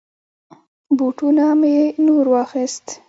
بوټونه 0.97 1.45
می 1.59 1.75
نور 2.05 2.25
واخيست. 2.33 2.85